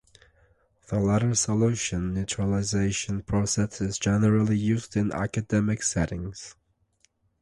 The 0.89 0.99
latter 0.99 1.35
solution 1.35 2.15
neutralization 2.15 3.21
process 3.21 3.81
is 3.81 3.99
generally 3.99 4.57
used 4.57 4.97
in 4.97 5.11
academic 5.11 5.83
settings. 5.83 6.55